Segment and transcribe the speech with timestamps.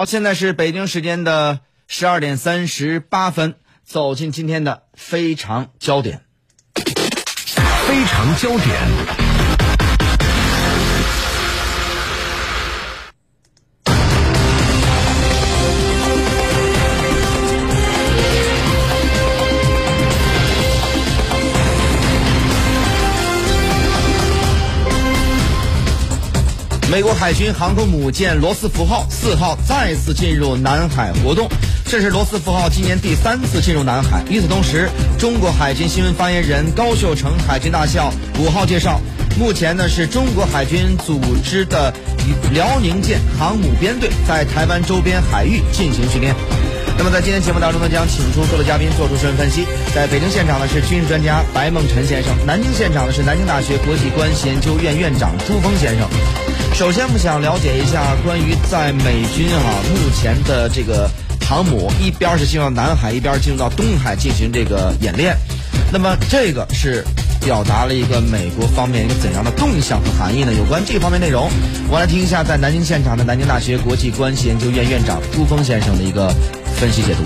[0.00, 6.22] 好，现在是北京时间的十二点三十八分，走进今天的非常焦点。
[6.74, 9.59] 非常焦点。
[26.90, 31.48] 美国海军航空母舰罗斯福号四号再次进入南海活动，
[31.84, 34.24] 这是罗斯福号今年第三次进入南海。
[34.28, 39.00] 与此同时，中国海军新闻发言人高秀成海军大校五号介绍，
[39.38, 41.94] 目前呢是中国海军组织的
[42.52, 46.34] 辽宁舰航母编队在台湾周边海域进行训练。
[46.98, 49.66] 那么在今天节目当中呢，将请出各位嘉宾做出深入分析。
[49.94, 56.06] 在北京现场呢是军事专家白梦辰先生，南京现场呢是南京大学国际关系研究院院长朱峰先生。
[56.74, 61.08] 首先，我们想了解一下关于在美军啊目前的这个
[61.48, 65.36] 航母，一边是进入到南海，一边进入到东海进行这个演练。
[65.92, 67.02] 那么这个是
[67.40, 70.52] 表达了一个美国方面一个怎样的动向和含义呢？
[70.52, 71.50] 有关这方面内容，
[71.88, 76.30] 我来听一下在南京现场的南京大学国际关系研究院院长朱峰先生的一个。
[76.76, 77.22] 分析解读，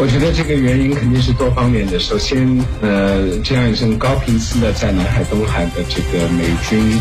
[0.00, 1.98] 我觉得这个原因肯定是多方面的。
[1.98, 2.46] 首先，
[2.80, 7.00] 呃，这样一种高频次的在南海、东海的这个美军，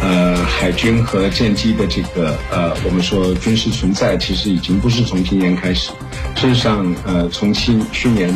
[0.00, 5.90] 呃，海军和舰机的这个呃，我们说军事存在，其实已经不是从今年开始。
[6.36, 8.32] 事实上，呃，从去去年，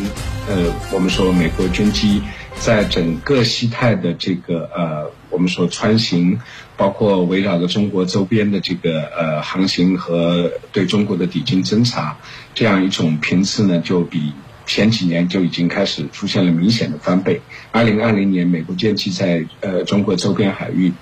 [0.48, 0.56] 呃，
[0.92, 2.20] 我们说美国军机
[2.58, 6.38] 在整个西太的这个呃，我们说穿行。
[6.74, 12.16] 包括围绕着中国周边的这个呃航行和对中国的抵近侦察，
[12.54, 14.32] 这样一种频次呢，就比
[14.66, 17.40] 前几年就已经开始出现了明显的翻倍。
[17.70, 20.92] 二零二零年，美国舰机在呃中国周边海域，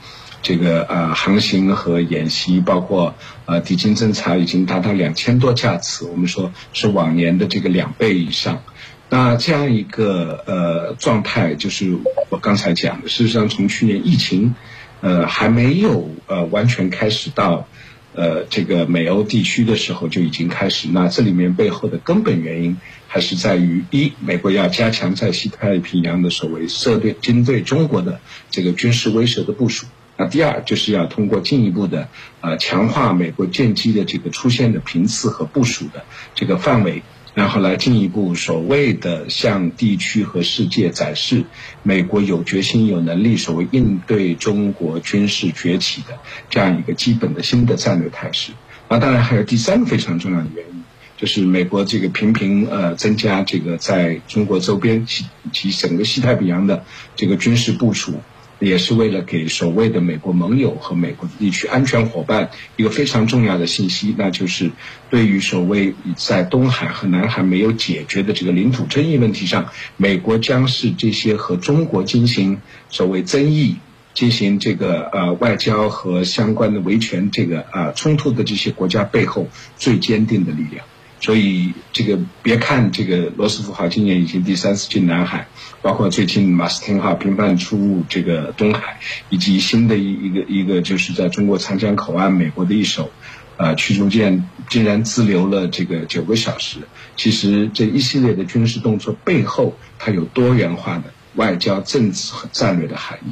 [0.42, 3.14] 这个呃航行和演习，包括
[3.46, 8.62] 呃抵近侦察，已经达到两千多架次，我们说是往年的这个两倍以上。
[9.10, 11.98] 那这样一个呃状态，就是
[12.30, 14.54] 我刚才讲的，事实上从去年疫情。
[15.02, 17.66] 呃，还没有呃完全开始到，
[18.12, 20.88] 呃这个美欧地区的时候就已经开始。
[20.92, 22.76] 那这里面背后的根本原因
[23.08, 28.20] 还是在于：一，美国要加强在西太平洋的所谓设对针对中国的
[28.50, 29.86] 这个军事威慑的部署；
[30.18, 32.08] 那第二，就是要通过进一步的
[32.42, 37.02] 呃强化美国舰机的这个出现的频次和部署的这个范围。
[37.32, 41.44] 然后来进一步所谓的向地区和世界展示，
[41.82, 48.52] 美国有决心、有能力，所谓应对中国军事崛起的这样一个基本的新的战略态势。
[48.88, 50.82] 那当然还有第三个非常重要的原因，
[51.16, 58.14] 就是美国这个频频呃增加这个在中国周边及及整个西太平洋的这个军事部署。
[58.60, 64.70] 也是为了给所谓的美国盟友和美国地区安全伙伴一个非常重要的信息，那就是
[65.08, 72.60] 对于所谓在东海和南海没有解决的这个领土争议问题上，美国将是这些和中国进行
[72.90, 73.76] 所谓争议、
[74.12, 80.84] 进行这个呃外交和相关的维权这个呃冲突的这些国家背后最坚定的力量。
[81.20, 85.46] 所以，这个别看这个罗斯福号今年已经第三次进南海，
[85.82, 88.98] 包括最近马斯汀号频繁出入这个东海，
[89.28, 93.10] 以及新的一一个一个就是在中国长江口岸，美国的一艘，
[93.58, 96.78] 呃驱逐舰竟然滞留了这个九个小时。
[97.16, 103.30] 其实这一系列的军事动作背后，它有多元化的外交、政治和战略的含义。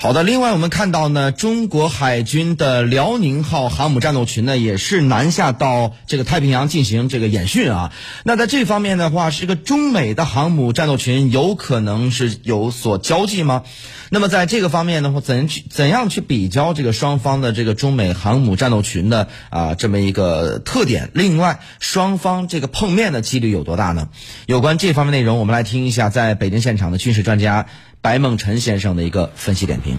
[0.00, 7.92] 好的，另外我们看到呢，中国海军的辽宁号航母战斗群呢，也是南下到这个太平洋进行这个演训啊。
[8.22, 13.64] 那在这方面的话，是个中美的航母战斗群有可能是有所交际吗？
[14.10, 21.10] 那么在这个方面的话，怎去怎样去比较这个双方的这个中美航母战斗群的啊这么一个特点？
[21.12, 24.08] 另外，双方这个碰面的几率有多大呢？
[24.46, 27.66] 有关这方面内容，我们来听一下在北京现场的军事专家。
[28.00, 29.98] 白梦辰先生的一个分析点评。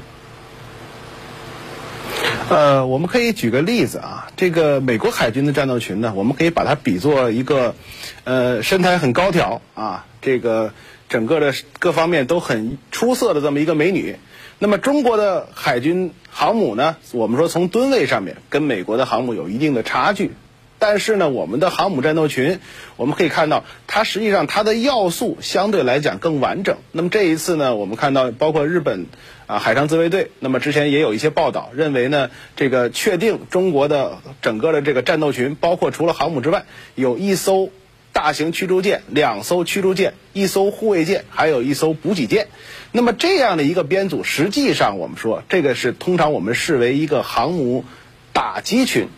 [2.50, 7.76] 呃，我们可以举个例子啊，这个美国海军的战斗群呢，我们可以把它比作一个，
[8.24, 10.74] 呃，身材很高挑啊，这个
[11.10, 14.16] 整个的各方面都很出色的这么一个美女。
[14.58, 20.32] 那么中国的海军航母呢，我们说从吨位上面跟美国的航母有一定的差距。
[20.80, 22.60] 但是呢，我们的航母战斗群，
[22.96, 26.78] 我们可以看到，它实际上它的要素相对来讲更完整。
[26.94, 29.06] 那么这一次呢，我们看到包括日本
[29.46, 36.64] 啊海上自卫队，那么之前也有一些报道认为呢，这个确定中国的整个的这个战斗群，包括除了航母之外，
[36.96, 37.70] 有一艘
[38.14, 42.48] 大型驱逐舰、两艘驱逐舰、一艘护卫舰，还有一艘补给舰。
[42.94, 47.84] 那么这样的一个编组，实际上我们说这个是通常我们视为一个航母
[48.32, 49.10] 打击群。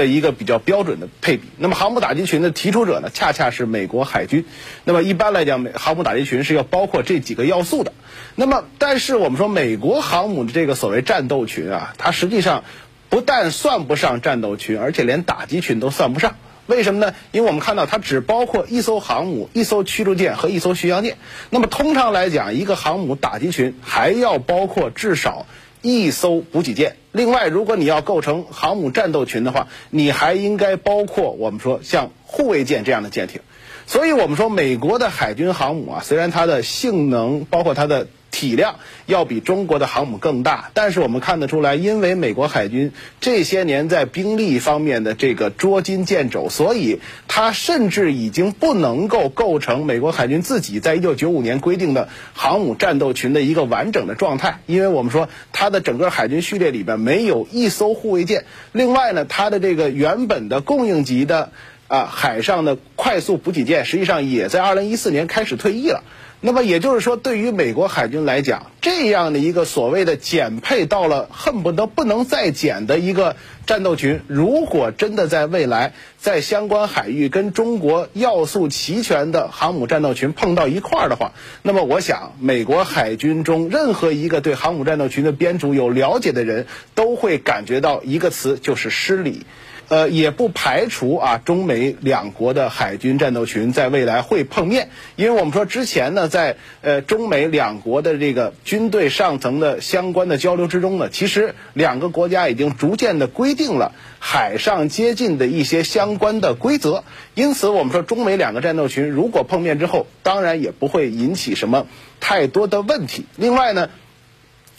[0.00, 1.44] 的一个比较标准的配比。
[1.58, 4.46] 那么航母打击群的提出者呢，恰恰是美国海军。
[4.84, 7.92] 那么一般来讲，美航母打击群是要包括这几个要素的。
[8.34, 12.64] 那么，但是我们说美国航母的这个所谓战斗群啊，它实际上
[13.10, 16.36] 不但算不上战斗群，而且连打击群都算不上。
[16.66, 17.14] 为什么呢？
[17.32, 21.16] 因为我们看到它只包括一艘航母、一艘驱逐舰和一艘巡洋舰。
[21.50, 25.46] 那么通常来讲，一个航母打击群还要包括至少
[25.82, 26.96] 一艘补给舰。
[27.12, 33.40] 另外，如果你要构成航母战斗群的话，你还应该包括我们说像护卫舰这样的舰艇。
[33.86, 54.60] 所以我们说，美国的海军航母啊，虽然它的性能包括它的体量要比中国的航母更大，但是我们看得出来，因为美国海军这些年在兵力方面的这个捉襟见肘，所以它甚至已经不能够构成美国海军自己在一九九五年规定的航母战斗群的一个完整的状态。
[54.66, 61.52] 因为我们说，它的整个海军序列里边没有一艘护卫舰，另外呢，它的这个原本的供应级的。
[61.90, 66.04] 啊，海上的快速补给舰实际上也在二零一四年开始退役了。
[66.40, 73.34] 那么也就是说，对于美国海军来讲，这样的一个所谓的减配到了恨不得不能再减的一个
[73.66, 81.32] 战斗群，如果真的在未来在相关海域跟中国要素齐全的航母战斗群碰到一块儿的话，
[81.62, 89.44] 那么我想，美国海军中任何一个对航母战斗群的编组有了解的人都会感觉到一个词，就是失礼。
[89.90, 103.90] 呃，也不排除啊，中美两国的海军战斗群在未来会碰面，因为我们说之前呢，在呃中美两国的这个军队上层的相关的交流之中呢，其实两个国家已经逐渐的规定了
[104.20, 107.02] 海上接近的一些相关的规则，
[107.34, 111.88] 因此我们说中美两个战斗群如果碰面之后，当然也不会引起什么
[112.20, 113.24] 太多的问题。
[113.34, 113.90] 另外呢。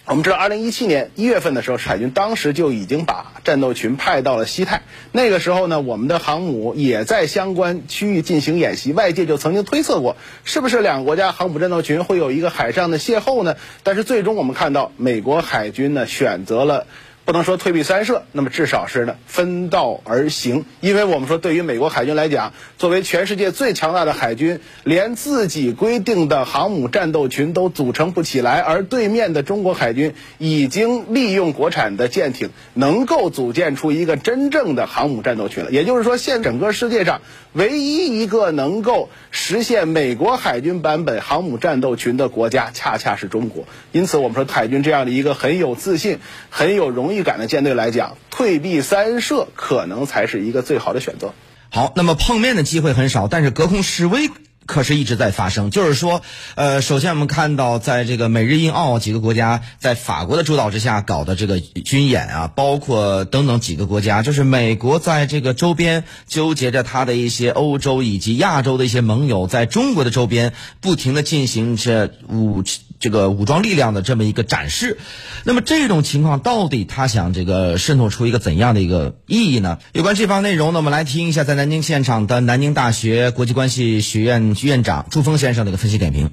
[0.08, 4.82] 我们知道，二零一七年一月份的时候，海军当时就已经把战斗群派到了西太。
[5.12, 8.94] 那个时候呢，我们的航母也在相关区域进行演习。
[8.94, 13.56] 外界就曾经推测过，是不是两个国家航母战斗群会有一个海上的邂逅呢？
[13.84, 16.88] 但是最终我们看到，美国海军呢选择了。
[17.24, 20.66] 不能说退避三舍，那么至少是呢分道而行。
[20.80, 35.70] 因为我们说，对于美国海军来讲，作为全世界最强大的海军，连自己规定的航母战斗群都组成不起来，而对面的中国海军已经利用国产的舰艇，能够组建出一个真正的航母战斗群了。
[35.70, 37.22] 也就是说，现整个世界上
[37.54, 43.66] 唯一一个能够实现美国海军版本航母战斗群的国家，恰恰是中国。
[43.92, 46.18] 因此，我们说海军这样的一个很有自信、
[46.50, 47.12] 很有荣。
[47.12, 51.34] 誉敢的舰队来讲，退避三舍可能才是一个最好的选择。
[51.70, 54.30] 好，那么碰面的机会很少，但是隔空示威
[54.72, 55.70] 可是一直在发生。
[55.70, 56.22] 就是说，
[56.56, 72.64] 呃，首先我们看到，在这个美日印澳几个国家在法国的主导之下搞的这个军演啊，包括等等几个国家，就是美国在这个周边纠结着他的一些欧洲以及亚洲的一些盟友，在中国的周边不停的进行着武。
[73.02, 75.00] 这个武装力量的这么一个展示，
[75.44, 79.80] 那么这种情况到底他想这个渗透出一个怎样的一个意义呢？
[79.92, 86.30] 有关这方内容呢，我们来听一下在南京现场的南京大学国际关系学院院长朱峰先生的一个分析点评。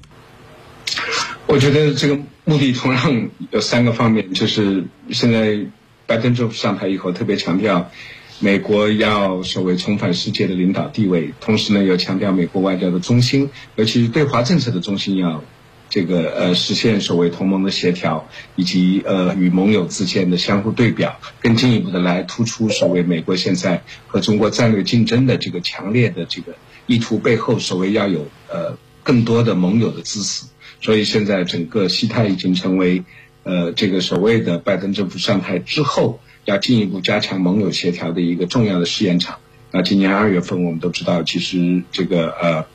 [1.45, 5.59] 我觉得这个目的同样有三个方面，就是现在
[6.05, 7.91] 拜登政府上台以后，特别强调
[8.39, 15.43] 美国要所谓重返世界的领导地位，同时呢，又强调美国外交的中心，尤其是对华政策的中心要。
[15.91, 26.53] 这个呃，实现所谓同盟的协调，以及呃与盟友之间的相互对表，更进一步的来突出所谓美国现在和中国战略竞争的这个强烈的这个
[26.89, 30.45] 意图背后，所谓要有呃更多的盟友的支持。
[30.81, 33.03] 所以现在整个西太已经成为
[33.43, 39.37] 呃这个所谓的拜登政府上台之后要进一步加强盟友协调的一个重要的试验场。
[39.71, 42.65] 那今年二月份我们都知道，其实这个呃。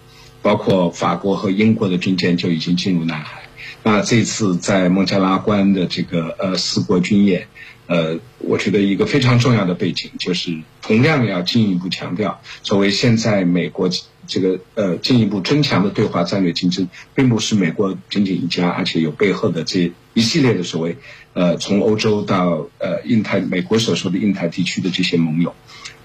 [0.45, 3.45] 包括法国和英国的军舰就已经进入南海。
[3.83, 7.49] 那这次在孟加拉湾的这个呃四国军演，
[7.87, 13.91] 呃，我觉得一个非常重要的背景就是，同样要进一步强调，作为现在美国
[14.27, 20.97] 这个呃进一步增强的对华战略竞争，并不是美国仅仅一家，而且有背后的这一系列的所谓
[21.35, 25.55] 呃从欧洲到呃印太，美国所说的印太地区的这些盟友。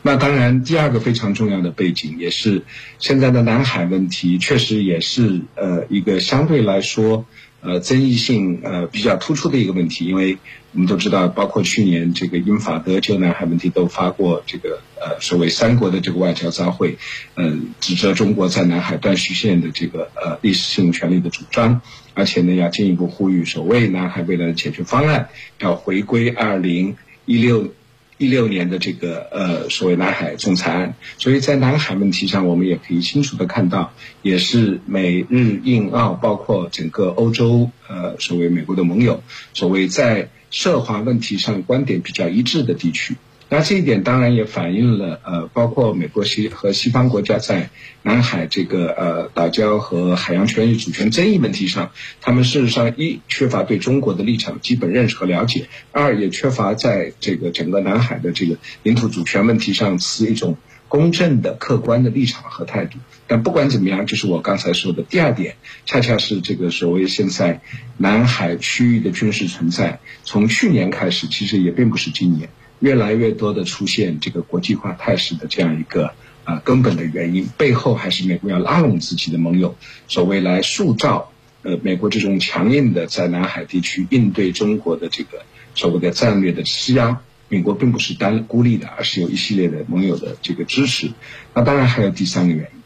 [0.01, 2.63] 那当然，第二个非常重要的背景，也是
[2.99, 7.25] 现在的南海问题，确实也是呃一个相对来说
[7.61, 10.05] 呃争议性呃比较突出的一个问题。
[10.05, 10.37] 因为
[10.73, 16.97] 我们都知道，包括去年这个英法德就南海问题都发过这个呃所谓三国的这个外交杂会，
[17.35, 21.81] 嗯，指责中国在南海断续线的这个呃历史性权利的主张，
[22.13, 27.73] 而且呢要进一步呼吁所谓南海未来的解决方案要回归二零一六。
[28.19, 30.93] 一六年的这个呃所谓南海仲裁案。
[31.17, 39.23] 所以在南海问题上，我们也可以清楚的看到，也是美日印澳包括整个欧洲呃所谓美国的盟友，
[39.55, 43.15] 所谓在涉华问题上观点比较一致的地区。
[43.51, 47.71] 那这一点当然也反映了，呃，包括美国西和西方国家在
[48.03, 51.89] 南海这个呃岛礁和海洋权益主权争议问题上，
[52.21, 60.55] 他们事实上一缺乏对中国的立场基本认识和了解，二也缺乏在这个整个南海的这个领土主权问题上持一种
[60.87, 62.99] 公正的、客观的立场和态度。
[63.25, 65.55] 但不管怎么样，就是我刚才说的第二点，
[65.87, 67.61] 恰恰是这个所谓现在
[67.97, 72.49] 南海区域的军事存在，从去年开始，其实也并不是今年。
[72.79, 79.75] 越来越多的出现这个国际化态势的这样一个啊根本的原因，背后还是美国要拉拢自己的盟友，
[80.07, 81.31] 所谓来塑造
[81.63, 85.43] 呃美国这种强硬的在南海地区应对中国的这个
[85.75, 87.21] 所谓的战略的施压。
[87.51, 91.13] 美国并不是单孤立的，而是有一系列的盟友的这个支持。
[91.55, 92.81] 那当然还有第三个原因，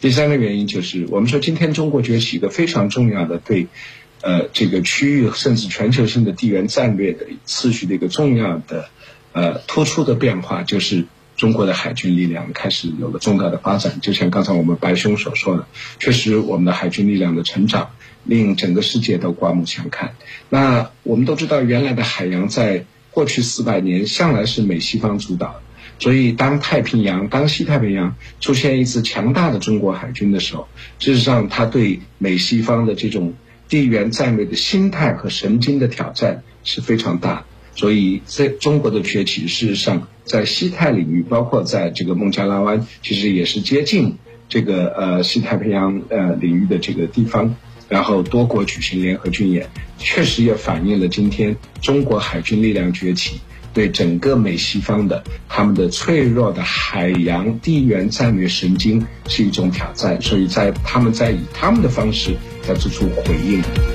[0.00, 3.66] 第三个原因就是我们说今天中国崛起一个非常重要的对
[4.20, 8.88] 呃这个区域甚至全球性的地缘战略的次序的一个重要的。
[9.34, 14.00] 呃，突出的变化就是中国的海军力量开始有了重大的发展。
[14.00, 15.66] 就像刚才我们白兄所说的，
[15.98, 17.90] 确实我们的海军力量的成长
[18.22, 20.14] 令整个世界都刮目相看。
[20.48, 25.60] 那我们都知道，原来的海洋在过去四百年向来是美西方主导，
[25.98, 30.68] 所以当太平洋、当西太平洋出现一支强大的中国海军的时候，
[31.00, 33.34] 事实上它对美西方的这种
[33.68, 37.44] 地缘战略的心态和神经的挑战是非常大。
[37.74, 44.16] 所以，在中国的崛起，事实上在西太领域，包括在这个孟加拉湾，其实也是接近
[44.48, 47.56] 这个呃西太平洋呃领域的这个地方，
[47.88, 53.40] 然后多国举行联合军演，确实也反映了今天中国海军力量崛起
[53.72, 63.94] 对整个美西方的他们的脆弱的海洋地缘战略神经是一种挑战，所以在他们在以他们的方式在做出回应。